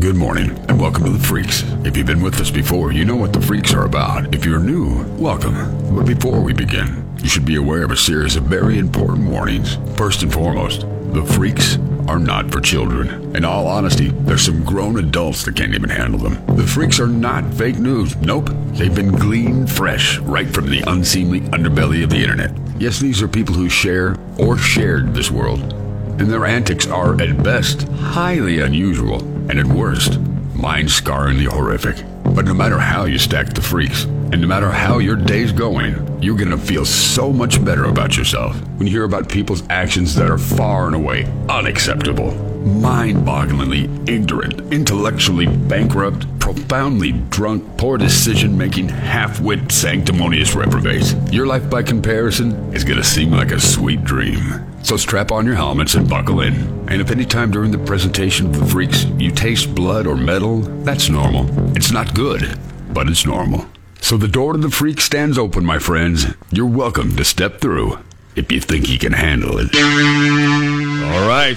Good 0.00 0.14
morning, 0.14 0.50
and 0.68 0.80
welcome 0.80 1.02
to 1.04 1.10
the 1.10 1.18
Freaks. 1.18 1.64
If 1.84 1.96
you've 1.96 2.06
been 2.06 2.22
with 2.22 2.40
us 2.40 2.52
before, 2.52 2.92
you 2.92 3.04
know 3.04 3.16
what 3.16 3.32
the 3.32 3.40
Freaks 3.40 3.74
are 3.74 3.84
about. 3.84 4.32
If 4.32 4.44
you're 4.44 4.60
new, 4.60 5.02
welcome. 5.16 5.54
But 5.96 6.06
before 6.06 6.40
we 6.40 6.52
begin, 6.52 7.04
you 7.20 7.28
should 7.28 7.44
be 7.44 7.56
aware 7.56 7.82
of 7.82 7.90
a 7.90 7.96
series 7.96 8.36
of 8.36 8.44
very 8.44 8.78
important 8.78 9.28
warnings. 9.28 9.76
First 9.96 10.22
and 10.22 10.32
foremost, 10.32 10.82
the 11.12 11.24
Freaks 11.34 11.78
are 12.06 12.20
not 12.20 12.48
for 12.52 12.60
children. 12.60 13.34
In 13.34 13.44
all 13.44 13.66
honesty, 13.66 14.10
there's 14.10 14.44
some 14.44 14.62
grown 14.62 15.00
adults 15.00 15.44
that 15.44 15.56
can't 15.56 15.74
even 15.74 15.90
handle 15.90 16.20
them. 16.20 16.56
The 16.56 16.66
Freaks 16.66 17.00
are 17.00 17.08
not 17.08 17.52
fake 17.54 17.78
news. 17.78 18.14
Nope. 18.18 18.50
They've 18.74 18.94
been 18.94 19.10
gleaned 19.10 19.68
fresh 19.68 20.18
right 20.18 20.48
from 20.48 20.70
the 20.70 20.84
unseemly 20.86 21.40
underbelly 21.40 22.04
of 22.04 22.10
the 22.10 22.22
internet. 22.22 22.52
Yes, 22.78 23.00
these 23.00 23.20
are 23.20 23.26
people 23.26 23.56
who 23.56 23.68
share 23.68 24.16
or 24.38 24.56
shared 24.56 25.12
this 25.12 25.32
world 25.32 25.74
and 26.20 26.30
their 26.30 26.46
antics 26.46 26.88
are, 26.88 27.20
at 27.20 27.42
best, 27.44 27.82
highly 27.88 28.58
unusual, 28.58 29.20
and 29.48 29.58
at 29.58 29.66
worst, 29.66 30.20
mind 30.54 30.88
scarringly 30.88 31.46
horrific. 31.46 32.04
But 32.34 32.44
no 32.44 32.54
matter 32.54 32.78
how 32.78 33.04
you 33.04 33.18
stack 33.18 33.54
the 33.54 33.62
freaks, 33.62 34.04
and 34.04 34.40
no 34.40 34.46
matter 34.46 34.70
how 34.70 34.98
your 34.98 35.16
day's 35.16 35.52
going, 35.52 36.22
you're 36.22 36.36
gonna 36.36 36.58
feel 36.58 36.84
so 36.84 37.32
much 37.32 37.64
better 37.64 37.84
about 37.84 38.16
yourself 38.16 38.60
when 38.76 38.86
you 38.86 38.92
hear 38.92 39.04
about 39.04 39.28
people's 39.28 39.62
actions 39.70 40.14
that 40.16 40.30
are 40.30 40.38
far 40.38 40.86
and 40.86 40.94
away 40.94 41.24
unacceptable, 41.48 42.32
mind 42.66 43.26
bogglingly 43.26 44.08
ignorant, 44.08 44.60
intellectually 44.72 45.46
bankrupt, 45.46 46.26
profoundly 46.38 47.12
drunk, 47.30 47.64
poor 47.78 47.96
decision 47.96 48.56
making, 48.56 48.88
half 48.88 49.40
wit, 49.40 49.72
sanctimonious 49.72 50.54
reprobates. 50.54 51.14
Your 51.32 51.46
life, 51.46 51.68
by 51.70 51.82
comparison, 51.82 52.52
is 52.74 52.84
gonna 52.84 53.04
seem 53.04 53.30
like 53.30 53.52
a 53.52 53.60
sweet 53.60 54.04
dream. 54.04 54.67
So 54.82 54.96
strap 54.96 55.32
on 55.32 55.44
your 55.44 55.54
helmets 55.54 55.94
and 55.94 56.08
buckle 56.08 56.40
in. 56.40 56.54
And 56.88 57.00
if 57.00 57.10
any 57.10 57.24
time 57.24 57.50
during 57.50 57.70
the 57.70 57.78
presentation 57.78 58.46
of 58.46 58.58
the 58.58 58.66
freaks 58.66 59.04
you 59.18 59.30
taste 59.30 59.74
blood 59.74 60.06
or 60.06 60.16
metal, 60.16 60.60
that's 60.82 61.08
normal. 61.10 61.46
It's 61.76 61.92
not 61.92 62.14
good, 62.14 62.58
but 62.94 63.08
it's 63.08 63.26
normal. 63.26 63.66
So 64.00 64.16
the 64.16 64.28
door 64.28 64.54
to 64.54 64.58
the 64.58 64.70
freak 64.70 65.00
stands 65.00 65.36
open, 65.36 65.64
my 65.64 65.78
friends. 65.78 66.26
You're 66.50 66.66
welcome 66.66 67.16
to 67.16 67.24
step 67.24 67.60
through 67.60 67.98
if 68.36 68.50
you 68.50 68.60
think 68.60 68.88
you 68.88 68.98
can 68.98 69.12
handle 69.12 69.58
it. 69.58 69.74
All 69.74 71.28
right. 71.28 71.56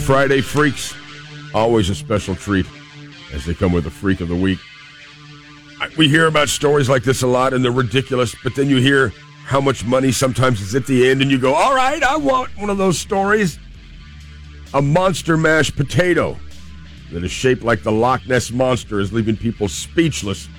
Friday 0.00 0.40
Freaks. 0.40 0.94
Always 1.54 1.88
a 1.88 1.94
special 1.94 2.34
treat 2.34 2.66
as 3.32 3.46
they 3.46 3.54
come 3.54 3.72
with 3.72 3.86
a 3.86 3.90
freak 3.90 4.20
of 4.20 4.28
the 4.28 4.36
week. 4.36 4.58
We 5.96 6.08
hear 6.08 6.26
about 6.26 6.48
stories 6.48 6.88
like 6.88 7.04
this 7.04 7.22
a 7.22 7.26
lot 7.26 7.54
and 7.54 7.64
they're 7.64 7.72
ridiculous, 7.72 8.34
but 8.42 8.54
then 8.54 8.68
you 8.68 8.78
hear 8.78 9.12
how 9.48 9.62
much 9.62 9.82
money 9.82 10.12
sometimes 10.12 10.60
is 10.60 10.74
at 10.74 10.84
the 10.84 11.08
end 11.08 11.22
and 11.22 11.30
you 11.30 11.38
go, 11.38 11.54
all 11.54 11.74
right, 11.74 12.02
I 12.02 12.18
want 12.18 12.54
one 12.58 12.68
of 12.68 12.76
those 12.76 12.98
stories. 12.98 13.58
A 14.74 14.82
monster 14.82 15.38
mashed 15.38 15.74
potato 15.74 16.36
that 17.12 17.24
is 17.24 17.30
shaped 17.30 17.62
like 17.62 17.82
the 17.82 17.90
Loch 17.90 18.26
Ness 18.26 18.50
Monster 18.50 19.00
is 19.00 19.10
leaving 19.10 19.38
people 19.38 19.66
speechless. 19.66 20.50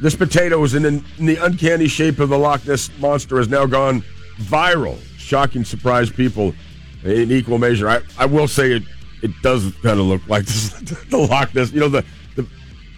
This 0.00 0.14
potato 0.14 0.62
is 0.62 0.74
in, 0.74 0.84
in 0.84 1.04
the 1.18 1.44
uncanny 1.44 1.88
shape 1.88 2.20
of 2.20 2.28
the 2.28 2.38
Loch 2.38 2.64
Ness 2.64 2.88
Monster 3.00 3.38
has 3.38 3.48
now 3.48 3.66
gone 3.66 4.04
viral, 4.42 4.96
shocking 5.18 5.64
surprise 5.64 6.08
people 6.08 6.54
in 7.02 7.32
equal 7.32 7.58
measure. 7.58 7.88
I, 7.88 8.00
I 8.16 8.26
will 8.26 8.46
say 8.46 8.74
it 8.74 8.84
it 9.24 9.32
does 9.42 9.72
kind 9.82 9.98
of 9.98 10.06
look 10.06 10.24
like 10.28 10.44
this, 10.44 10.68
the 11.10 11.18
Loch 11.18 11.52
Ness. 11.52 11.72
You 11.72 11.80
know 11.80 11.88
the, 11.88 12.04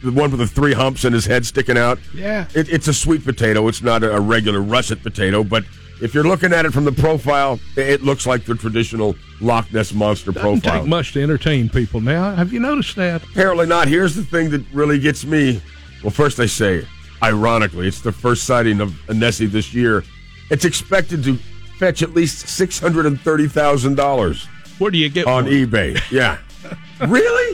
the 0.03 0.13
one 0.13 0.31
with 0.31 0.41
the 0.41 0.47
three 0.47 0.73
humps 0.73 1.05
and 1.05 1.15
his 1.15 1.27
head 1.27 1.45
sticking 1.47 1.77
out. 1.79 1.99
Yeah. 2.15 2.47
It, 2.55 2.69
it's 2.69 2.89
a 2.89 2.95
sweet 2.95 3.25
potato. 3.25 3.67
It's 3.69 3.83
not 3.83 4.03
a, 4.03 4.15
a 4.17 4.21
regular 4.21 4.61
russet 4.61 5.03
potato, 5.03 5.43
but 5.45 5.65
if 6.03 6.13
you're 6.13 6.25
looking 6.25 6.53
at 6.53 6.67
it 6.67 6.73
from 6.73 6.85
the 6.85 6.93
profile, 6.93 7.59
it 7.77 8.03
looks 8.03 8.27
like 8.27 8.45
the 8.45 8.55
traditional 8.55 9.15
Loch 9.41 9.73
Ness 9.73 9.93
monster 9.95 10.31
Doesn't 10.33 10.61
profile. 10.61 10.81
take 10.81 10.89
much 10.89 11.13
to 11.15 11.23
entertain 11.23 11.69
people 11.71 12.01
now. 12.03 12.35
Have 12.35 12.53
you 12.53 12.61
noticed 12.61 12.97
that? 12.97 13.23
Apparently 13.25 13.67
not. 13.67 13.89
Here's 13.89 14.15
the 14.15 14.23
thing 14.25 14.51
that 14.51 14.63
really 14.73 14.99
gets 14.99 15.25
me. 15.25 15.61
Well, 16.03 16.11
first 16.11 16.37
they 16.37 16.47
say, 16.47 16.87
ironically, 17.23 17.89
it's 17.89 18.03
the 18.03 18.13
first 18.13 18.45
sighting 18.45 18.81
of 18.83 18.95
a 19.09 19.15
Nessie 19.15 19.47
this 19.47 19.73
year. 19.73 20.05
It's 20.51 20.65
expected 20.67 21.25
to 21.25 21.39
fetch 21.79 22.03
at 22.03 22.13
least 22.15 22.47
six 22.49 22.79
hundred 22.79 23.07
and 23.07 23.21
thirty 23.21 23.49
thousand 23.49 23.97
dollars 23.97 24.47
Where 24.79 24.91
do 24.91 24.97
you 24.99 25.09
get 25.09 25.27
on 25.27 25.45
one? 25.45 25.53
eBay. 25.53 26.01
Yeah, 26.11 26.39
really? 27.07 27.46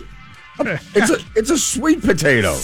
It's 0.94 1.10
a 1.10 1.18
it's 1.34 1.50
a 1.50 1.58
sweet 1.58 2.02
potato. 2.02 2.54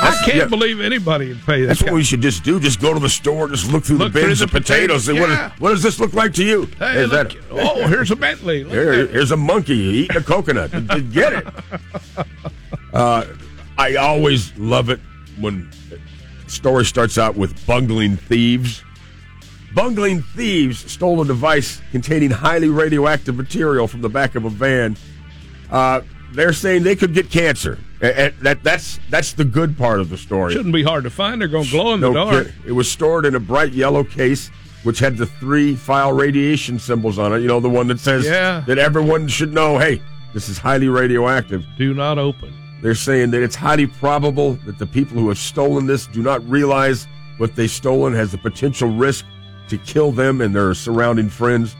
I 0.00 0.20
can't 0.24 0.36
Yeah. 0.36 0.44
believe 0.46 0.80
anybody 0.80 1.28
would 1.28 1.40
pay 1.46 1.62
that. 1.62 1.68
That's 1.68 1.82
what 1.82 1.92
we 1.94 2.02
should 2.04 2.20
just 2.20 2.42
do. 2.44 2.58
Just 2.60 2.80
go 2.80 2.92
to 2.92 3.00
the 3.00 3.08
store, 3.08 3.48
just 3.48 3.70
look 3.72 3.84
through 3.84 3.98
Look 3.98 4.12
the 4.12 4.18
through 4.20 4.28
bins 4.28 4.38
the 4.40 4.44
of 4.46 4.50
potatoes. 4.50 5.06
potatoes, 5.06 5.28
yeah. 5.30 5.48
what, 5.48 5.60
what 5.60 5.70
does 5.70 5.82
this 5.82 5.98
look 6.00 6.12
like 6.12 6.34
to 6.34 6.44
you? 6.44 6.66
Hey, 6.78 7.02
Is 7.04 7.10
look, 7.10 7.30
that- 7.30 7.38
oh, 7.50 7.86
here's 7.86 8.10
a 8.10 8.16
Bentley. 8.16 8.64
Look 8.64 8.72
Here, 8.72 9.06
here's 9.06 9.30
a 9.30 9.36
monkey 9.36 9.74
eating 9.76 10.16
a 10.16 10.22
coconut. 10.22 10.70
Get 11.12 11.32
it. 11.34 11.46
Uh, 12.92 13.24
I 13.76 13.96
always 13.96 14.56
love 14.58 14.88
it 14.88 14.98
when 15.38 15.70
a 16.46 16.50
story 16.50 16.84
starts 16.86 17.18
out 17.18 17.36
with 17.36 17.64
bungling 17.66 18.16
thieves. 18.16 18.82
Bungling 19.74 20.22
thieves 20.22 20.90
stole 20.90 21.20
a 21.20 21.26
device 21.26 21.80
containing 21.92 22.30
highly 22.30 22.70
radioactive 22.70 23.36
material 23.36 23.86
from 23.86 24.00
the 24.00 24.08
back 24.08 24.34
of 24.36 24.46
a 24.46 24.50
van. 24.50 24.96
Uh, 25.70 26.00
they're 26.32 26.52
saying 26.52 26.82
they 26.82 26.96
could 26.96 27.14
get 27.14 27.30
cancer. 27.30 27.78
A- 28.02 28.26
a- 28.26 28.30
that, 28.42 28.62
that's, 28.62 28.98
that's 29.10 29.32
the 29.32 29.44
good 29.44 29.76
part 29.76 30.00
of 30.00 30.10
the 30.10 30.16
story. 30.18 30.52
Shouldn't 30.54 30.74
be 30.74 30.82
hard 30.82 31.04
to 31.04 31.10
find. 31.10 31.40
They're 31.40 31.48
going 31.48 31.64
to 31.64 31.70
glow 31.70 31.94
in 31.94 32.00
the 32.00 32.12
dark. 32.12 32.46
kid- 32.46 32.54
It 32.66 32.72
was 32.72 32.90
stored 32.90 33.26
in 33.26 33.34
a 33.34 33.40
bright 33.40 33.72
yellow 33.72 34.04
case, 34.04 34.48
which 34.84 34.98
had 34.98 35.16
the 35.16 35.26
trefoil 35.26 36.12
radiation 36.12 36.78
symbols 36.78 37.18
on 37.18 37.32
it. 37.32 37.40
You 37.40 37.48
know, 37.48 37.60
the 37.60 37.68
one 37.68 37.88
that 37.88 37.98
says 38.00 38.24
Yeah. 38.24 38.62
that 38.66 38.78
everyone 38.78 39.26
should 39.28 39.52
know, 39.52 39.78
hey, 39.78 40.00
this 40.34 40.48
is 40.48 40.58
highly 40.58 40.88
radioactive. 40.88 41.64
Do 41.76 41.94
not 41.94 42.18
open. 42.18 42.52
They're 42.82 42.94
saying 42.94 43.32
that 43.32 43.42
it's 43.42 43.56
highly 43.56 43.86
probable 43.88 44.52
that 44.66 44.78
the 44.78 44.86
people 44.86 45.18
who 45.18 45.28
have 45.30 45.38
stolen 45.38 45.86
this 45.86 46.06
do 46.06 46.22
not 46.22 46.48
realize 46.48 47.08
what 47.38 47.56
they've 47.56 47.70
stolen 47.70 48.12
has 48.14 48.30
the 48.30 48.38
potential 48.38 48.88
risk 48.88 49.24
to 49.68 49.78
kill 49.78 50.12
them 50.12 50.40
and 50.40 50.54
their 50.54 50.72
surrounding 50.74 51.28
friends. 51.28 51.74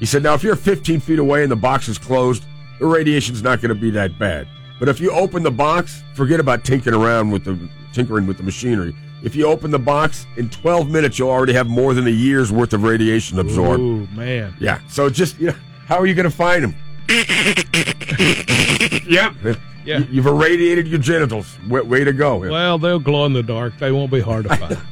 He 0.00 0.06
said, 0.06 0.22
now, 0.24 0.34
if 0.34 0.42
you're 0.42 0.56
15 0.56 0.98
feet 1.00 1.18
away 1.20 1.42
and 1.42 1.52
the 1.52 1.56
box 1.56 1.88
is 1.88 1.98
closed, 1.98 2.44
the 2.80 2.86
radiation's 2.86 3.42
not 3.42 3.60
going 3.60 3.68
to 3.68 3.80
be 3.80 3.90
that 3.90 4.18
bad. 4.18 4.48
But 4.80 4.88
if 4.88 4.98
you 5.00 5.10
open 5.12 5.42
the 5.42 5.50
box, 5.50 6.02
forget 6.14 6.40
about 6.40 6.64
tinkering 6.64 6.96
around 6.96 7.30
with 7.30 7.44
the 7.44 7.56
tinkering 7.92 8.26
with 8.26 8.38
the 8.38 8.42
machinery. 8.42 8.94
If 9.22 9.36
you 9.36 9.46
open 9.46 9.70
the 9.70 9.78
box 9.78 10.26
in 10.38 10.48
12 10.48 10.88
minutes, 10.90 11.18
you'll 11.18 11.28
already 11.28 11.52
have 11.52 11.68
more 11.68 11.92
than 11.92 12.06
a 12.06 12.10
year's 12.10 12.50
worth 12.50 12.72
of 12.72 12.82
radiation 12.82 13.38
absorbed. 13.38 13.82
Oh 13.82 14.06
man. 14.16 14.54
Yeah. 14.58 14.80
So 14.88 15.10
just, 15.10 15.38
you 15.38 15.48
know, 15.48 15.56
how 15.86 15.98
are 15.98 16.06
you 16.06 16.14
going 16.14 16.28
to 16.30 16.34
find 16.34 16.64
them? 16.64 16.74
yep. 19.08 19.34
Yeah. 19.82 20.00
You- 20.00 20.06
You've 20.10 20.26
irradiated 20.26 20.86
your 20.88 20.98
genitals. 21.00 21.58
Way, 21.66 21.80
way 21.80 22.04
to 22.04 22.12
go. 22.12 22.36
Well, 22.36 22.76
they'll 22.78 22.98
glow 22.98 23.24
in 23.24 23.32
the 23.32 23.42
dark. 23.42 23.78
They 23.78 23.90
won't 23.90 24.10
be 24.12 24.20
hard 24.20 24.44
to 24.48 24.54
find. 24.56 24.78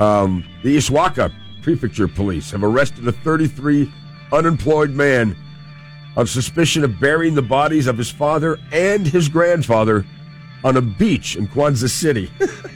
Um, 0.00 0.44
the 0.62 0.76
Ishikawa 0.76 1.32
Prefecture 1.62 2.06
Police 2.06 2.52
have 2.52 2.62
arrested 2.62 3.08
a 3.08 3.10
33 3.12 3.92
unemployed 4.32 4.90
man 4.90 5.34
on 6.16 6.26
suspicion 6.26 6.84
of 6.84 6.98
burying 6.98 7.34
the 7.34 7.42
bodies 7.42 7.86
of 7.86 7.96
his 7.98 8.10
father 8.10 8.58
and 8.72 9.06
his 9.06 9.28
grandfather 9.28 10.04
on 10.64 10.76
a 10.76 10.82
beach 10.82 11.36
in 11.36 11.46
Kwanzaa 11.46 11.88
City. 11.88 12.30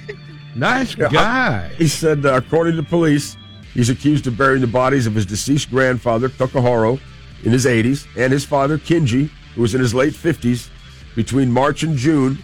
nice 0.55 0.95
guy. 0.95 1.69
He 1.77 1.89
said, 1.89 2.25
uh, 2.25 2.35
according 2.35 2.77
to 2.77 2.83
police, 2.83 3.37
he's 3.75 3.91
accused 3.91 4.27
of 4.27 4.37
burying 4.37 4.61
the 4.61 4.67
bodies 4.67 5.07
of 5.07 5.15
his 5.15 5.27
deceased 5.27 5.71
grandfather, 5.71 6.29
Tokaharo, 6.29 7.01
in 7.45 7.53
his 7.53 7.67
80s, 7.67 8.07
and 8.17 8.33
his 8.33 8.45
father, 8.45 8.79
Kinji, 8.79 9.29
who 9.55 9.63
was 9.63 9.75
in 9.75 9.81
his 9.81 9.95
late 9.95 10.15
50s, 10.15 10.71
between 11.15 11.51
March 11.51 11.83
and 11.83 11.97
June 11.97 12.39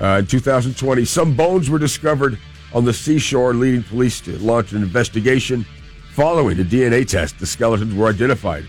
uh, 0.00 0.18
in 0.20 0.26
2020. 0.26 1.04
Some 1.04 1.34
bones 1.34 1.70
were 1.70 1.78
discovered 1.78 2.38
on 2.72 2.84
the 2.84 2.92
seashore, 2.92 3.54
leading 3.54 3.82
police 3.82 4.20
to 4.22 4.36
launch 4.38 4.72
an 4.72 4.82
investigation. 4.82 5.64
Following 6.12 6.60
a 6.60 6.64
DNA 6.64 7.06
test, 7.06 7.38
the 7.38 7.46
skeletons 7.46 7.94
were 7.94 8.08
identified, 8.08 8.64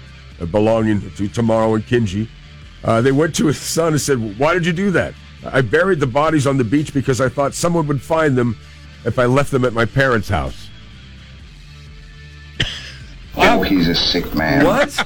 belonging 0.51 1.01
to 1.01 1.27
Tamaro 1.29 1.75
and 1.75 1.85
Kinji. 1.85 2.27
Uh, 2.83 3.01
they 3.01 3.11
went 3.11 3.35
to 3.35 3.47
his 3.47 3.57
son 3.57 3.93
and 3.93 4.01
said, 4.01 4.37
Why 4.37 4.53
did 4.53 4.65
you 4.65 4.73
do 4.73 4.91
that? 4.91 5.13
I 5.45 5.61
buried 5.61 5.99
the 5.99 6.07
bodies 6.07 6.47
on 6.47 6.57
the 6.57 6.63
beach 6.63 6.93
because 6.93 7.21
I 7.21 7.29
thought 7.29 7.53
someone 7.53 7.87
would 7.87 8.01
find 8.01 8.37
them 8.37 8.57
if 9.05 9.19
I 9.19 9.25
left 9.25 9.51
them 9.51 9.65
at 9.65 9.73
my 9.73 9.85
parents' 9.85 10.29
house. 10.29 10.69
Oh, 13.37 13.61
he's 13.63 13.89
a 13.89 13.95
sick 13.95 14.33
man. 14.33 14.63
What? 14.65 14.97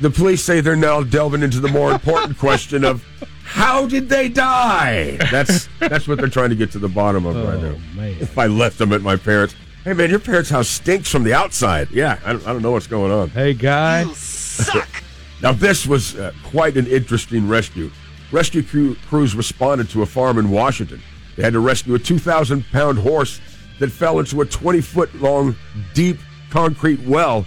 the 0.00 0.10
police 0.10 0.42
say 0.42 0.60
they're 0.60 0.74
now 0.74 1.02
delving 1.02 1.42
into 1.42 1.60
the 1.60 1.68
more 1.68 1.92
important 1.92 2.36
question 2.38 2.84
of 2.84 3.04
how 3.44 3.86
did 3.86 4.08
they 4.08 4.28
die? 4.28 5.16
That's 5.30 5.68
that's 5.78 6.08
what 6.08 6.18
they're 6.18 6.28
trying 6.28 6.50
to 6.50 6.56
get 6.56 6.72
to 6.72 6.78
the 6.78 6.88
bottom 6.88 7.24
of 7.24 7.36
right 7.36 7.60
now. 7.60 7.74
Oh 7.76 7.96
man. 7.96 8.16
If 8.18 8.36
I 8.36 8.46
left 8.46 8.78
them 8.78 8.92
at 8.92 9.02
my 9.02 9.16
parents, 9.16 9.54
hey 9.84 9.92
man, 9.92 10.10
your 10.10 10.18
parents' 10.18 10.50
house 10.50 10.68
stinks 10.68 11.10
from 11.10 11.24
the 11.24 11.34
outside. 11.34 11.90
Yeah, 11.90 12.18
I 12.24 12.32
don't, 12.32 12.46
I 12.46 12.52
don't 12.52 12.62
know 12.62 12.72
what's 12.72 12.86
going 12.86 13.12
on. 13.12 13.30
Hey 13.30 13.54
guy. 13.54 14.02
You 14.02 14.14
suck. 14.14 14.88
Now, 15.42 15.50
this 15.50 15.88
was 15.88 16.14
uh, 16.14 16.32
quite 16.44 16.76
an 16.76 16.86
interesting 16.86 17.48
rescue. 17.48 17.90
Rescue 18.30 18.62
crew, 18.62 18.94
crews 19.08 19.34
responded 19.34 19.90
to 19.90 20.02
a 20.02 20.06
farm 20.06 20.38
in 20.38 20.50
Washington. 20.50 21.02
They 21.36 21.42
had 21.42 21.54
to 21.54 21.58
rescue 21.58 21.96
a 21.96 21.98
2,000 21.98 22.64
pound 22.70 22.98
horse 22.98 23.40
that 23.80 23.90
fell 23.90 24.20
into 24.20 24.40
a 24.40 24.46
20 24.46 24.80
foot 24.80 25.12
long, 25.16 25.56
deep 25.94 26.18
concrete 26.50 27.00
well. 27.00 27.44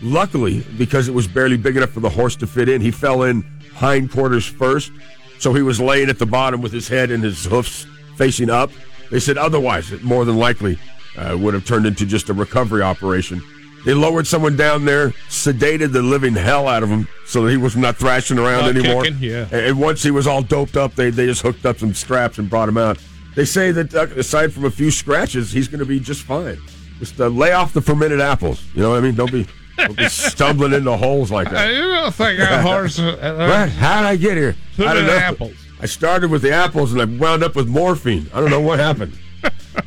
Luckily, 0.00 0.64
because 0.78 1.08
it 1.08 1.14
was 1.14 1.28
barely 1.28 1.58
big 1.58 1.76
enough 1.76 1.90
for 1.90 2.00
the 2.00 2.08
horse 2.08 2.36
to 2.36 2.46
fit 2.46 2.70
in, 2.70 2.80
he 2.80 2.90
fell 2.90 3.24
in 3.24 3.42
hindquarters 3.74 4.46
first, 4.46 4.92
so 5.38 5.52
he 5.52 5.60
was 5.62 5.78
laying 5.78 6.08
at 6.08 6.18
the 6.18 6.26
bottom 6.26 6.62
with 6.62 6.72
his 6.72 6.88
head 6.88 7.10
and 7.10 7.22
his 7.22 7.44
hoofs 7.44 7.86
facing 8.16 8.48
up. 8.48 8.70
They 9.10 9.20
said 9.20 9.36
otherwise, 9.36 9.92
it 9.92 10.02
more 10.02 10.24
than 10.24 10.38
likely 10.38 10.78
uh, 11.16 11.36
would 11.38 11.54
have 11.54 11.64
turned 11.64 11.86
into 11.86 12.06
just 12.06 12.28
a 12.28 12.32
recovery 12.34 12.82
operation. 12.82 13.42
They 13.84 13.94
lowered 13.94 14.26
someone 14.26 14.56
down 14.56 14.84
there, 14.84 15.10
sedated 15.28 15.92
the 15.92 16.02
living 16.02 16.34
hell 16.34 16.66
out 16.66 16.82
of 16.82 16.88
him 16.88 17.06
so 17.24 17.44
that 17.44 17.50
he 17.52 17.56
was 17.56 17.76
not 17.76 17.96
thrashing 17.96 18.36
around 18.38 18.62
Not 18.62 18.76
anymore. 18.76 19.04
kicking, 19.04 19.20
yeah. 19.20 19.46
And 19.52 19.78
once 19.80 20.02
he 20.02 20.10
was 20.10 20.26
all 20.26 20.42
doped 20.42 20.76
up, 20.76 20.94
they, 20.96 21.10
they 21.10 21.26
just 21.26 21.42
hooked 21.42 21.64
up 21.64 21.78
some 21.78 21.94
straps 21.94 22.38
and 22.38 22.50
brought 22.50 22.68
him 22.68 22.78
out. 22.78 22.98
They 23.36 23.44
say 23.44 23.70
that 23.70 23.94
uh, 23.94 24.06
aside 24.16 24.52
from 24.52 24.64
a 24.64 24.70
few 24.70 24.90
scratches, 24.90 25.52
he's 25.52 25.68
going 25.68 25.78
to 25.78 25.86
be 25.86 26.00
just 26.00 26.22
fine. 26.22 26.58
Just 26.98 27.20
uh, 27.20 27.28
lay 27.28 27.52
off 27.52 27.72
the 27.74 27.80
fermented 27.82 28.20
apples. 28.20 28.64
You 28.74 28.82
know 28.82 28.90
what 28.90 28.98
I 28.98 29.02
mean? 29.02 29.14
Don't 29.14 29.30
be, 29.30 29.46
don't 29.76 29.96
be 29.96 30.08
stumbling 30.08 30.72
into 30.72 30.96
holes 30.96 31.30
like 31.30 31.48
that. 31.50 31.72
You 31.72 31.82
don't 31.82 32.12
think 32.14 32.40
our 32.40 32.62
horse 32.62 32.98
uh, 32.98 33.16
What? 33.48 33.68
How 33.68 34.00
did 34.00 34.06
I 34.08 34.16
get 34.16 34.36
here? 34.36 34.56
I 34.78 34.82
don't 34.82 34.86
Fermented 34.88 35.06
know. 35.06 35.16
apples. 35.16 35.54
I 35.78 35.86
started 35.86 36.30
with 36.30 36.42
the 36.42 36.50
apples 36.52 36.92
and 36.92 37.00
I 37.00 37.04
wound 37.04 37.44
up 37.44 37.54
with 37.54 37.68
morphine. 37.68 38.28
I 38.34 38.40
don't 38.40 38.50
know 38.50 38.60
what 38.60 38.78
happened. 38.80 39.16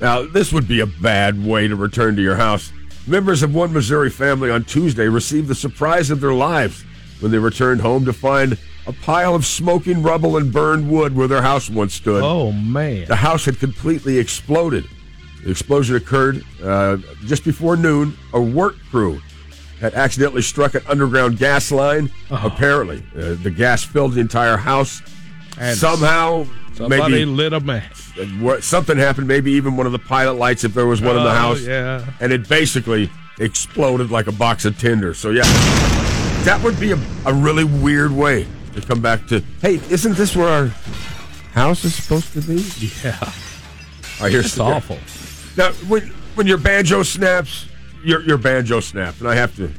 now, 0.00 0.22
this 0.22 0.52
would 0.52 0.68
be 0.68 0.80
a 0.80 0.86
bad 0.86 1.44
way 1.44 1.68
to 1.68 1.76
return 1.76 2.16
to 2.16 2.22
your 2.22 2.36
house. 2.36 2.72
Members 3.06 3.42
of 3.42 3.54
one 3.54 3.72
Missouri 3.72 4.10
family 4.10 4.50
on 4.50 4.64
Tuesday 4.64 5.08
received 5.08 5.48
the 5.48 5.54
surprise 5.54 6.10
of 6.10 6.20
their 6.20 6.34
lives 6.34 6.84
when 7.20 7.32
they 7.32 7.38
returned 7.38 7.80
home 7.80 8.04
to 8.04 8.12
find 8.12 8.58
a 8.86 8.92
pile 8.92 9.34
of 9.34 9.44
smoking 9.44 10.02
rubble 10.02 10.36
and 10.36 10.52
burned 10.52 10.90
wood 10.90 11.16
where 11.16 11.28
their 11.28 11.42
house 11.42 11.68
once 11.68 11.94
stood. 11.94 12.22
Oh 12.22 12.52
man! 12.52 13.06
The 13.06 13.16
house 13.16 13.44
had 13.44 13.58
completely 13.58 14.18
exploded. 14.18 14.86
The 15.42 15.50
explosion 15.50 15.96
occurred 15.96 16.44
uh, 16.62 16.98
just 17.24 17.44
before 17.44 17.76
noon. 17.76 18.16
A 18.34 18.40
work 18.40 18.76
crew 18.90 19.20
had 19.80 19.94
accidentally 19.94 20.42
struck 20.42 20.74
an 20.74 20.82
underground 20.88 21.38
gas 21.38 21.70
line. 21.70 22.10
Apparently, 22.30 23.02
uh, 23.16 23.34
the 23.42 23.50
gas 23.50 23.84
filled 23.84 24.14
the 24.14 24.20
entire 24.20 24.56
house. 24.56 25.00
And 25.60 25.76
Somehow, 25.76 26.46
Somebody 26.74 27.02
maybe 27.12 27.24
lit 27.24 27.52
a 27.52 27.60
match. 27.60 27.94
something 28.62 28.96
happened. 28.96 29.26
Maybe 29.28 29.52
even 29.52 29.76
one 29.76 29.86
of 29.86 29.92
the 29.92 29.98
pilot 29.98 30.34
lights, 30.34 30.64
if 30.64 30.74
there 30.74 30.86
was 30.86 31.00
one 31.00 31.16
in 31.16 31.22
the 31.24 31.30
Oh, 31.30 31.34
house. 31.34 31.60
yeah. 31.62 32.04
And 32.20 32.32
it 32.32 32.48
basically 32.48 33.10
exploded 33.40 34.10
like 34.10 34.26
a 34.28 34.32
box 34.32 34.64
of 34.64 34.78
tinder. 34.78 35.14
So, 35.14 35.30
yeah, 35.30 35.42
that 36.44 36.60
would 36.62 36.78
be 36.78 36.92
a, 36.92 36.98
a 37.26 37.32
really 37.34 37.64
weird 37.64 38.12
way 38.12 38.46
to 38.74 38.80
come 38.80 39.00
back 39.00 39.26
to, 39.28 39.42
hey, 39.60 39.80
isn't 39.90 40.16
this 40.16 40.36
where 40.36 40.48
our 40.48 40.66
house 41.54 41.84
is 41.84 41.94
supposed 41.94 42.32
to 42.34 42.40
be? 42.40 42.64
Yeah, 43.04 43.18
I 44.20 44.28
hear 44.30 44.40
it's 44.40 44.58
awful. 44.58 44.98
Now, 45.56 45.72
when 45.88 46.02
when 46.34 46.46
your 46.46 46.58
banjo 46.58 47.02
snaps, 47.02 47.66
your 48.04 48.22
your 48.22 48.38
banjo 48.38 48.78
snapped, 48.80 49.18
and 49.20 49.28
I 49.28 49.34
have 49.34 49.54
to 49.56 49.70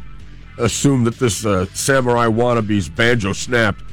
assume 0.58 1.06
that 1.06 1.18
this 1.20 1.46
uh, 1.46 1.66
samurai 1.74 2.28
wannabe's 2.28 2.90
banjo 2.90 3.32
snapped. 3.34 3.84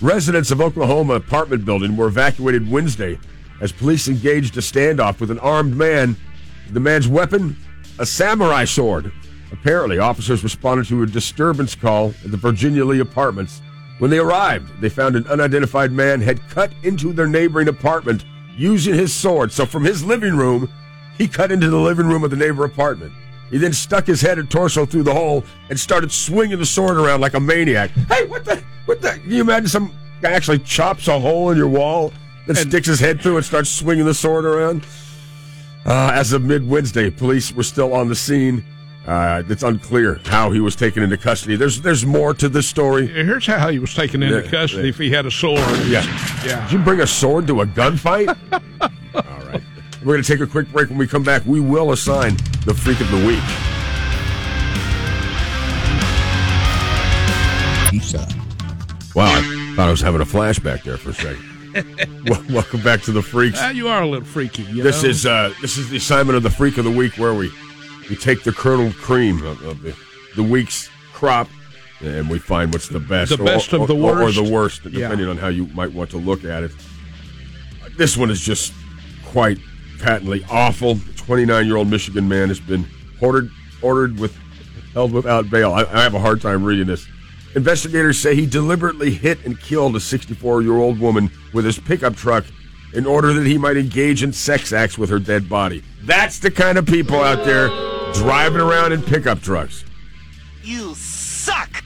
Residents 0.00 0.50
of 0.50 0.60
Oklahoma 0.60 1.14
apartment 1.14 1.64
building 1.64 1.96
were 1.96 2.08
evacuated 2.08 2.70
Wednesday 2.70 3.18
as 3.60 3.70
police 3.70 4.08
engaged 4.08 4.56
a 4.56 4.60
standoff 4.60 5.20
with 5.20 5.30
an 5.30 5.38
armed 5.38 5.76
man. 5.76 6.16
The 6.70 6.80
man's 6.80 7.06
weapon, 7.06 7.56
a 7.98 8.06
samurai 8.06 8.64
sword. 8.64 9.12
Apparently, 9.52 9.98
officers 10.00 10.42
responded 10.42 10.86
to 10.88 11.04
a 11.04 11.06
disturbance 11.06 11.76
call 11.76 12.12
at 12.24 12.32
the 12.32 12.36
Virginia 12.36 12.84
Lee 12.84 12.98
apartments. 12.98 13.62
When 13.98 14.10
they 14.10 14.18
arrived, 14.18 14.80
they 14.80 14.88
found 14.88 15.14
an 15.14 15.28
unidentified 15.28 15.92
man 15.92 16.20
had 16.20 16.46
cut 16.48 16.72
into 16.82 17.12
their 17.12 17.28
neighboring 17.28 17.68
apartment 17.68 18.24
using 18.56 18.94
his 18.94 19.14
sword. 19.14 19.52
So, 19.52 19.64
from 19.64 19.84
his 19.84 20.04
living 20.04 20.36
room, 20.36 20.68
he 21.16 21.28
cut 21.28 21.52
into 21.52 21.70
the 21.70 21.78
living 21.78 22.06
room 22.06 22.24
of 22.24 22.30
the 22.30 22.36
neighbor 22.36 22.64
apartment. 22.64 23.12
He 23.54 23.60
then 23.60 23.72
stuck 23.72 24.04
his 24.04 24.20
head 24.20 24.40
and 24.40 24.50
torso 24.50 24.84
through 24.84 25.04
the 25.04 25.14
hole 25.14 25.44
and 25.70 25.78
started 25.78 26.10
swinging 26.10 26.58
the 26.58 26.66
sword 26.66 26.96
around 26.96 27.20
like 27.20 27.34
a 27.34 27.38
maniac. 27.40 27.90
Hey, 28.08 28.26
what 28.26 28.44
the? 28.44 28.60
What 28.86 29.00
the? 29.00 29.10
Can 29.10 29.30
you 29.30 29.42
imagine 29.42 29.68
some 29.68 29.92
guy 30.20 30.32
actually 30.32 30.58
chops 30.58 31.06
a 31.06 31.20
hole 31.20 31.50
in 31.50 31.56
your 31.56 31.68
wall 31.68 32.12
and, 32.48 32.58
sticks 32.58 32.88
his 32.88 32.98
head 32.98 33.20
through 33.22 33.36
and 33.36 33.46
starts 33.46 33.70
swinging 33.70 34.06
the 34.06 34.12
sword 34.12 34.44
around? 34.44 34.84
Uh, 35.86 36.10
as 36.12 36.32
of 36.32 36.42
mid 36.42 36.68
Wednesday, 36.68 37.10
police 37.10 37.52
were 37.52 37.62
still 37.62 37.94
on 37.94 38.08
the 38.08 38.16
scene. 38.16 38.64
Uh, 39.06 39.44
it's 39.48 39.62
unclear 39.62 40.20
how 40.24 40.50
he 40.50 40.58
was 40.58 40.74
taken 40.74 41.04
into 41.04 41.16
custody. 41.16 41.54
There's 41.54 41.80
there's 41.80 42.04
more 42.04 42.34
to 42.34 42.48
this 42.48 42.66
story. 42.66 43.06
Here's 43.06 43.46
how 43.46 43.70
he 43.70 43.78
was 43.78 43.94
taken 43.94 44.20
into 44.24 44.42
Yeah, 44.42 44.50
custody 44.50 44.82
yeah. 44.82 44.88
if 44.88 44.98
he 44.98 45.10
had 45.10 45.26
a 45.26 45.30
sword. 45.30 45.60
Yeah. 45.86 46.02
Yeah. 46.44 46.60
Did 46.64 46.72
you 46.72 46.78
bring 46.80 47.02
a 47.02 47.06
sword 47.06 47.46
to 47.46 47.60
a 47.60 47.66
gunfight? 47.66 48.36
We're 50.04 50.12
going 50.14 50.22
to 50.22 50.30
take 50.36 50.40
a 50.40 50.46
quick 50.46 50.70
break. 50.70 50.90
When 50.90 50.98
we 50.98 51.06
come 51.06 51.22
back, 51.22 51.42
we 51.46 51.60
will 51.60 51.92
assign 51.92 52.36
the 52.66 52.74
freak 52.74 53.00
of 53.00 53.10
the 53.10 53.26
week. 53.26 53.42
Wow, 59.14 59.26
I 59.26 59.72
thought 59.76 59.86
I 59.88 59.90
was 59.90 60.00
having 60.00 60.20
a 60.20 60.24
flashback 60.24 60.82
there 60.82 60.96
for 60.96 61.10
a 61.10 61.14
second. 61.14 62.24
Wel- 62.28 62.44
Welcome 62.50 62.82
back 62.82 63.02
to 63.02 63.12
the 63.12 63.22
freaks. 63.22 63.58
Ah, 63.60 63.70
you 63.70 63.86
are 63.88 64.02
a 64.02 64.06
little 64.06 64.24
freaky. 64.26 64.64
This 64.64 65.02
know? 65.04 65.08
is 65.08 65.24
uh, 65.26 65.54
this 65.62 65.76
is 65.78 65.88
the 65.90 65.96
assignment 65.98 66.36
of 66.36 66.42
the 66.42 66.50
freak 66.50 66.78
of 66.78 66.84
the 66.84 66.90
week, 66.90 67.16
where 67.16 67.32
we 67.34 67.50
we 68.10 68.16
take 68.16 68.42
the 68.42 68.52
kernel 68.52 68.92
cream 68.94 69.42
of, 69.44 69.62
of 69.62 69.82
the 69.82 69.96
the 70.36 70.42
week's 70.42 70.90
crop, 71.12 71.48
and 72.00 72.28
we 72.28 72.38
find 72.40 72.72
what's 72.72 72.88
the 72.88 72.98
best, 73.00 73.30
The 73.36 73.42
best 73.44 73.72
or, 73.72 73.82
of 73.82 73.88
the 73.88 73.94
or- 73.96 74.18
or 74.20 74.24
worst. 74.24 74.36
the 74.36 74.52
worst, 74.52 74.84
Yeah. 74.86 75.08
depending 75.08 75.28
on 75.28 75.36
how 75.38 75.48
you 75.48 75.66
might 75.68 75.92
want 75.92 76.10
to 76.10 76.18
look 76.18 76.44
at 76.44 76.64
it. 76.64 76.72
This 77.96 78.16
one 78.16 78.30
is 78.30 78.40
just 78.40 78.72
quite 79.24 79.58
patently 80.04 80.44
awful. 80.50 80.98
Twenty-nine-year-old 81.16 81.88
Michigan 81.88 82.28
man 82.28 82.48
has 82.48 82.60
been 82.60 82.86
ordered 83.20 83.50
ordered 83.82 84.18
with 84.20 84.36
held 84.92 85.12
without 85.12 85.50
bail. 85.50 85.72
I, 85.72 85.84
I 85.84 86.02
have 86.02 86.14
a 86.14 86.20
hard 86.20 86.40
time 86.40 86.62
reading 86.62 86.86
this. 86.86 87.08
Investigators 87.56 88.18
say 88.18 88.34
he 88.34 88.46
deliberately 88.46 89.12
hit 89.12 89.44
and 89.44 89.58
killed 89.58 89.96
a 89.96 90.00
64 90.00 90.62
year 90.62 90.76
old 90.76 91.00
woman 91.00 91.30
with 91.52 91.64
his 91.64 91.78
pickup 91.78 92.16
truck 92.16 92.44
in 92.92 93.06
order 93.06 93.32
that 93.32 93.46
he 93.46 93.56
might 93.58 93.76
engage 93.76 94.22
in 94.22 94.32
sex 94.32 94.72
acts 94.72 94.98
with 94.98 95.08
her 95.08 95.18
dead 95.18 95.48
body. 95.48 95.82
That's 96.02 96.38
the 96.38 96.50
kind 96.50 96.78
of 96.78 96.86
people 96.86 97.20
out 97.20 97.44
there 97.44 97.68
driving 98.12 98.60
around 98.60 98.92
in 98.92 99.02
pickup 99.02 99.40
trucks. 99.40 99.84
You 100.62 100.94
suck! 100.94 101.82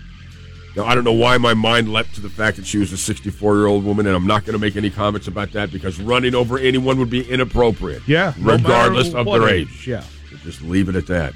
Now, 0.79 0.85
I 0.85 0.95
don't 0.95 1.03
know 1.03 1.13
why 1.13 1.37
my 1.39 1.55
mind 1.55 1.93
leapt 1.93 2.15
to 2.15 2.21
the 2.21 2.29
fact 2.29 2.57
that 2.57 2.65
she 2.65 2.79
was 2.79 2.93
a 2.93 2.97
64 2.97 3.57
year 3.57 3.67
old 3.67 3.85
woman, 3.85 4.07
and 4.07 4.15
I'm 4.15 4.29
not 4.29 4.45
going 4.45 4.53
to 4.53 4.61
make 4.61 4.77
any 4.77 4.91
comments 4.91 5.27
about 5.27 5.51
that 5.51 5.73
because 5.73 5.99
running 5.99 6.37
over 6.37 6.57
anyone 6.57 7.01
would 7.01 7.11
be 7.11 7.29
inappropriate. 7.29 8.07
yeah, 8.07 8.33
regardless 8.39 9.13
matter 9.13 9.29
of 9.29 9.41
their 9.41 9.49
age. 9.49 9.89
Yeah. 9.89 10.05
Just 10.45 10.63
leave 10.63 10.89
it 10.89 10.95
at 10.95 11.09
that. 11.09 11.35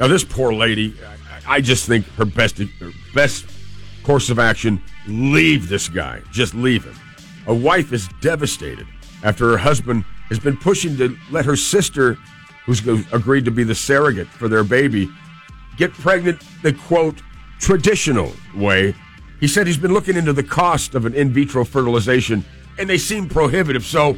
Now, 0.00 0.08
this 0.08 0.24
poor 0.24 0.54
lady, 0.54 0.94
I 1.46 1.56
I 1.56 1.60
just 1.60 1.86
think 1.86 2.06
her 2.14 2.24
best 2.24 2.56
her 2.56 2.90
best 3.12 3.44
course 4.04 4.30
of 4.30 4.38
action: 4.38 4.82
leave 5.06 5.68
this 5.68 5.90
guy. 5.90 6.22
Just 6.30 6.54
leave 6.54 6.84
him. 6.84 6.96
A 7.48 7.54
wife 7.54 7.92
is 7.92 8.08
devastated 8.22 8.86
after 9.22 9.50
her 9.50 9.58
husband 9.58 10.06
has 10.30 10.38
been 10.38 10.56
pushing 10.56 10.96
to 10.96 11.14
let 11.30 11.44
her 11.44 11.56
sister, 11.56 12.16
who's 12.64 12.80
agreed 13.12 13.44
to 13.44 13.50
be 13.50 13.64
the 13.64 13.74
surrogate 13.74 14.28
for 14.28 14.48
their 14.48 14.64
baby, 14.64 15.10
get 15.76 15.92
pregnant 15.92 16.40
the 16.62 16.72
quote 16.72 17.20
traditional 17.62 18.32
way. 18.56 18.94
He 19.40 19.48
said 19.48 19.66
he's 19.66 19.78
been 19.78 19.94
looking 19.94 20.16
into 20.16 20.32
the 20.32 20.42
cost 20.42 20.94
of 20.94 21.06
an 21.06 21.14
in 21.14 21.32
vitro 21.32 21.64
fertilization, 21.64 22.44
and 22.78 22.90
they 22.90 22.98
seem 22.98 23.28
prohibitive. 23.28 23.84
So 23.84 24.16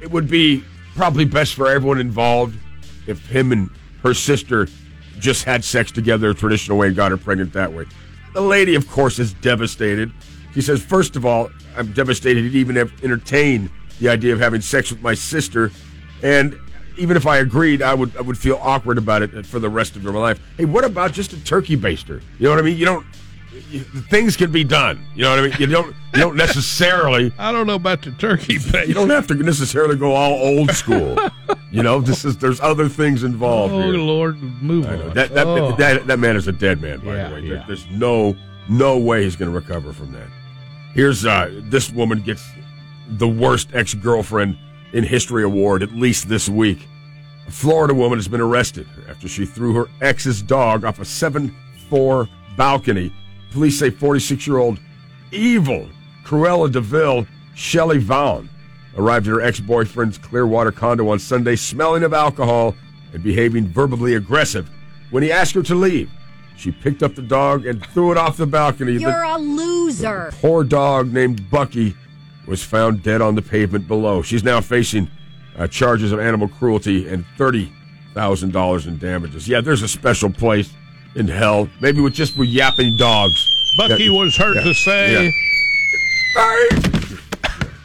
it 0.00 0.10
would 0.10 0.28
be 0.28 0.64
probably 0.96 1.26
best 1.26 1.54
for 1.54 1.68
everyone 1.68 2.00
involved 2.00 2.58
if 3.06 3.24
him 3.28 3.52
and 3.52 3.70
her 4.02 4.14
sister 4.14 4.66
just 5.18 5.44
had 5.44 5.62
sex 5.62 5.92
together 5.92 6.30
a 6.30 6.34
traditional 6.34 6.78
way 6.78 6.88
and 6.88 6.96
got 6.96 7.10
her 7.10 7.16
pregnant 7.16 7.52
that 7.52 7.72
way. 7.72 7.84
The 8.32 8.40
lady, 8.40 8.74
of 8.74 8.88
course, 8.88 9.18
is 9.18 9.34
devastated. 9.34 10.10
She 10.54 10.62
says, 10.62 10.82
first 10.82 11.16
of 11.16 11.24
all, 11.24 11.50
I'm 11.76 11.92
devastated 11.92 12.50
to 12.50 12.58
even 12.58 12.76
have 12.76 12.92
entertained 13.04 13.70
the 14.00 14.08
idea 14.08 14.32
of 14.32 14.40
having 14.40 14.62
sex 14.62 14.90
with 14.90 15.02
my 15.02 15.14
sister, 15.14 15.70
and 16.22 16.58
even 16.96 17.16
if 17.16 17.26
I 17.26 17.38
agreed, 17.38 17.82
I 17.82 17.94
would 17.94 18.16
I 18.16 18.20
would 18.22 18.38
feel 18.38 18.58
awkward 18.62 18.98
about 18.98 19.22
it 19.22 19.46
for 19.46 19.58
the 19.58 19.68
rest 19.68 19.96
of 19.96 20.04
my 20.04 20.10
life. 20.12 20.40
Hey, 20.56 20.64
what 20.64 20.84
about 20.84 21.12
just 21.12 21.32
a 21.32 21.44
turkey 21.44 21.76
baster? 21.76 22.20
You 22.38 22.44
know 22.44 22.50
what 22.50 22.58
I 22.58 22.62
mean? 22.62 22.76
You 22.76 22.84
don't. 22.84 23.06
You, 23.70 23.80
things 23.80 24.36
can 24.36 24.52
be 24.52 24.64
done. 24.64 25.02
You 25.14 25.22
know 25.24 25.30
what 25.30 25.38
I 25.38 25.42
mean? 25.48 25.56
You 25.58 25.66
don't. 25.66 25.88
You 26.14 26.20
don't 26.20 26.36
necessarily. 26.36 27.32
I 27.38 27.52
don't 27.52 27.66
know 27.66 27.74
about 27.76 28.02
the 28.02 28.10
turkey 28.12 28.58
base. 28.58 28.86
You 28.88 28.94
don't 28.94 29.08
have 29.10 29.26
to 29.28 29.34
necessarily 29.34 29.96
go 29.96 30.12
all 30.14 30.34
old 30.34 30.70
school. 30.72 31.16
You 31.70 31.82
know, 31.82 32.00
this 32.00 32.24
is 32.24 32.36
there's 32.36 32.60
other 32.60 32.88
things 32.88 33.24
involved 33.24 33.72
Oh 33.72 33.80
here. 33.82 33.92
Lord, 34.00 34.40
move 34.62 34.86
on. 34.86 35.14
That 35.14 35.32
that, 35.34 35.46
Oh. 35.46 35.74
that 35.76 36.06
that 36.06 36.18
man 36.18 36.36
is 36.36 36.48
a 36.48 36.52
dead 36.52 36.82
man. 36.82 37.00
By 37.00 37.16
Yeah, 37.16 37.28
the 37.28 37.34
way, 37.34 37.40
There- 37.48 37.56
yeah. 37.58 37.64
there's 37.66 37.86
no 37.90 38.36
no 38.68 38.98
way 38.98 39.24
he's 39.24 39.36
going 39.36 39.50
to 39.50 39.56
recover 39.58 39.92
from 39.92 40.12
that. 40.12 40.28
Here's 40.94 41.24
uh, 41.24 41.50
this 41.64 41.90
woman 41.90 42.20
gets 42.20 42.46
the 43.08 43.28
worst 43.28 43.68
ex 43.72 43.94
girlfriend 43.94 44.58
in 44.96 45.04
history 45.04 45.42
award 45.44 45.82
at 45.82 45.92
least 45.92 46.26
this 46.26 46.48
week. 46.48 46.88
A 47.46 47.50
Florida 47.50 47.92
woman 47.92 48.18
has 48.18 48.28
been 48.28 48.40
arrested 48.40 48.88
after 49.08 49.28
she 49.28 49.44
threw 49.44 49.74
her 49.74 49.88
ex's 50.00 50.40
dog 50.40 50.84
off 50.84 50.98
a 50.98 51.04
seven 51.04 51.54
four 51.90 52.26
balcony. 52.56 53.12
Police 53.52 53.78
say 53.78 53.90
46 53.90 54.46
year 54.46 54.56
old 54.56 54.78
evil 55.30 55.86
Cruella 56.24 56.72
de 56.72 56.80
Vil 56.80 57.26
Shelley 57.54 57.98
Vaughn 57.98 58.48
arrived 58.96 59.28
at 59.28 59.32
her 59.32 59.42
ex 59.42 59.60
boyfriend's 59.60 60.16
Clearwater 60.16 60.72
condo 60.72 61.10
on 61.10 61.18
Sunday 61.18 61.56
smelling 61.56 62.02
of 62.02 62.14
alcohol 62.14 62.74
and 63.12 63.22
behaving 63.22 63.66
verbally 63.68 64.14
aggressive. 64.14 64.70
When 65.10 65.22
he 65.22 65.30
asked 65.30 65.54
her 65.54 65.62
to 65.64 65.74
leave, 65.74 66.10
she 66.56 66.72
picked 66.72 67.02
up 67.02 67.14
the 67.14 67.22
dog 67.22 67.66
and 67.66 67.84
threw 67.88 68.12
it 68.12 68.16
off 68.16 68.38
the 68.38 68.46
balcony. 68.46 68.92
You're 68.92 69.10
The- 69.10 69.36
a 69.36 69.38
loser. 69.38 69.76
Loser. 69.86 70.32
Poor 70.40 70.64
dog 70.64 71.12
named 71.12 71.50
Bucky 71.50 71.94
was 72.46 72.62
found 72.62 73.02
dead 73.02 73.20
on 73.20 73.34
the 73.34 73.42
pavement 73.42 73.86
below. 73.88 74.22
She's 74.22 74.44
now 74.44 74.60
facing 74.60 75.10
uh, 75.56 75.66
charges 75.66 76.12
of 76.12 76.20
animal 76.20 76.48
cruelty 76.48 77.08
and 77.08 77.24
thirty 77.36 77.72
thousand 78.14 78.52
dollars 78.52 78.86
in 78.86 78.98
damages. 78.98 79.48
Yeah, 79.48 79.60
there's 79.60 79.82
a 79.82 79.88
special 79.88 80.30
place 80.30 80.72
in 81.14 81.28
hell, 81.28 81.68
maybe 81.80 82.00
with 82.00 82.14
just 82.14 82.36
with 82.38 82.48
yapping 82.48 82.96
dogs. 82.96 83.52
Bucky 83.78 84.08
That- 84.08 84.14
was 84.14 84.36
heard 84.36 84.56
yeah, 84.56 84.62
to 84.64 84.74
say, 84.74 85.24
yeah. 85.26 85.30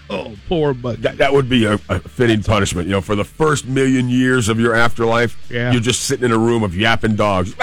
"Oh, 0.10 0.36
poor 0.48 0.74
Bucky." 0.74 1.02
That, 1.02 1.18
that 1.18 1.34
would 1.34 1.50
be 1.50 1.66
a, 1.66 1.74
a 1.90 2.00
fitting 2.00 2.44
punishment. 2.44 2.88
You 2.88 2.94
know, 2.94 3.02
for 3.02 3.16
the 3.16 3.24
first 3.24 3.66
million 3.68 4.10
years 4.10 4.50
of 4.50 4.60
your 4.60 4.74
afterlife, 4.76 5.38
Yeah. 5.50 5.72
you're 5.72 5.82
just 5.82 6.04
sitting 6.04 6.26
in 6.26 6.32
a 6.32 6.38
room 6.38 6.64
of 6.64 6.76
yapping 6.76 7.16
dogs. 7.16 7.56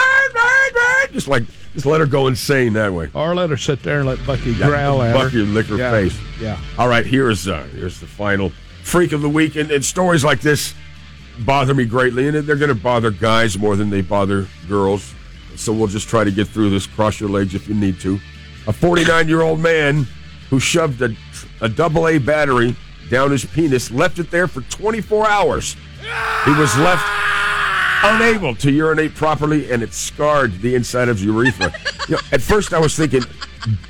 Just 1.12 1.26
like, 1.28 1.44
just 1.74 1.86
let 1.86 2.00
her 2.00 2.06
go 2.06 2.26
insane 2.26 2.72
that 2.74 2.92
way. 2.92 3.08
Or 3.14 3.34
let 3.34 3.50
her 3.50 3.56
sit 3.56 3.82
there 3.82 3.98
and 4.00 4.08
let 4.08 4.24
Bucky 4.26 4.54
growl 4.54 5.02
at 5.02 5.14
Bucky 5.14 5.38
her. 5.38 5.42
lick 5.44 5.66
her 5.66 5.76
Yeah. 5.76 5.90
face. 5.90 6.18
Yeah. 6.40 6.58
All 6.78 6.88
right, 6.88 7.04
here's 7.06 7.46
uh, 7.48 7.66
here's 7.74 8.00
the 8.00 8.06
final 8.06 8.50
freak 8.82 9.12
of 9.12 9.20
the 9.22 9.28
week, 9.28 9.56
and, 9.56 9.70
and 9.70 9.84
stories 9.84 10.24
like 10.24 10.40
this 10.40 10.74
bother 11.40 11.74
me 11.74 11.84
greatly, 11.84 12.26
and 12.28 12.36
they're 12.36 12.56
going 12.56 12.68
to 12.68 12.74
bother 12.74 13.10
guys 13.10 13.56
more 13.58 13.76
than 13.76 13.90
they 13.90 14.00
bother 14.00 14.46
girls. 14.68 15.14
So 15.56 15.72
we'll 15.72 15.86
just 15.88 16.08
try 16.08 16.24
to 16.24 16.30
get 16.30 16.48
through 16.48 16.70
this. 16.70 16.86
Cross 16.86 17.20
your 17.20 17.28
legs 17.28 17.54
if 17.54 17.68
you 17.68 17.74
need 17.74 18.00
to. 18.00 18.18
A 18.66 18.72
49 18.72 19.28
year 19.28 19.42
old 19.42 19.60
man 19.60 20.06
who 20.50 20.58
shoved 20.60 21.02
a, 21.02 21.14
a 21.60 21.68
double 21.68 22.08
A 22.08 22.18
battery 22.18 22.74
down 23.10 23.30
his 23.30 23.44
penis 23.44 23.90
left 23.90 24.18
it 24.18 24.30
there 24.30 24.46
for 24.48 24.60
24 24.62 25.28
hours. 25.28 25.76
He 26.44 26.50
was 26.52 26.76
left 26.78 27.04
unable 28.02 28.54
to 28.56 28.70
urinate 28.70 29.14
properly, 29.14 29.70
and 29.70 29.82
it 29.82 29.92
scarred 29.92 30.60
the 30.60 30.74
inside 30.74 31.08
of 31.08 31.18
his 31.18 31.24
urethra. 31.24 31.72
you 32.08 32.16
know, 32.16 32.20
at 32.32 32.40
first, 32.40 32.72
I 32.72 32.78
was 32.78 32.96
thinking 32.96 33.22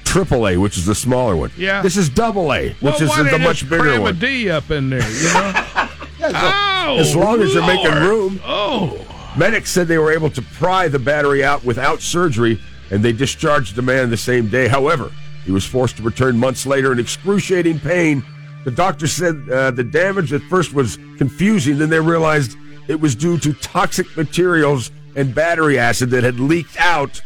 triple 0.05 0.49
A, 0.49 0.57
which 0.57 0.79
is 0.79 0.87
the 0.87 0.95
smaller 0.95 1.37
one. 1.37 1.51
Yeah. 1.57 1.83
This 1.83 1.97
is 1.97 2.09
double 2.09 2.53
A, 2.53 2.71
which 2.71 2.83
well, 2.83 3.03
is 3.03 3.09
why 3.09 3.23
the 3.23 3.31
they 3.31 3.39
much 3.39 3.59
just 3.59 3.71
bigger 3.71 3.85
cram 3.85 4.03
one. 4.03 4.17
a 4.17 4.19
D 4.19 4.51
up 4.51 4.71
in 4.71 4.91
there, 4.91 5.11
you 5.11 5.25
know? 5.25 5.53
oh, 6.23 6.97
as 6.99 7.15
long 7.15 7.41
as 7.41 7.55
they're 7.55 7.67
making 7.67 7.93
room. 7.93 8.41
Oh, 8.45 9.05
Medics 9.37 9.71
said 9.71 9.87
they 9.87 9.99
were 9.99 10.13
able 10.13 10.31
to 10.31 10.43
pry 10.43 10.89
the 10.89 10.99
battery 10.99 11.45
out 11.45 11.65
without 11.65 12.01
surgery, 12.01 12.61
and 12.91 13.05
they 13.05 13.13
discharged 13.13 13.77
the 13.77 13.83
man 13.83 14.11
the 14.11 14.17
same 14.17 14.49
day. 14.49 14.67
However, 14.67 15.13
he 15.45 15.53
was 15.53 15.65
forced 15.65 15.99
to 15.99 16.03
return 16.03 16.39
months 16.39 16.67
later 16.67 16.93
in 16.93 16.99
excruciating 16.99 17.81
pain. 17.81 18.25
The 18.65 18.71
doctor 18.71 19.07
said 19.07 19.49
uh, 19.49 19.71
the 19.71 19.85
damage 19.85 20.33
at 20.33 20.43
first 20.43 20.73
was 20.73 20.97
confusing, 21.19 21.79
then 21.79 21.91
they 21.91 22.01
realized 22.01 22.57
it 22.89 23.01
was 23.01 23.15
due 23.15 23.39
to 23.39 23.53
toxic 23.53 24.17
materials 24.17 24.91
and 25.15 25.35
battery 25.35 25.79
acid 25.79 26.11
that 26.11 26.25
had 26.25 26.41
leaked 26.41 26.77
out 26.79 27.23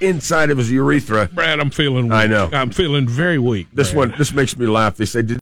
inside 0.00 0.50
of 0.50 0.58
his 0.58 0.70
urethra. 0.70 1.26
Brad, 1.26 1.60
I'm 1.60 1.70
feeling. 1.70 2.04
Weak. 2.04 2.12
I 2.12 2.26
know. 2.26 2.48
I'm 2.52 2.70
feeling 2.70 3.06
very 3.06 3.38
weak. 3.38 3.68
This 3.72 3.92
Brad. 3.92 4.10
one, 4.10 4.18
this 4.18 4.32
makes 4.32 4.56
me 4.56 4.66
laugh. 4.66 4.96
They 4.96 5.04
say, 5.04 5.22
did 5.22 5.38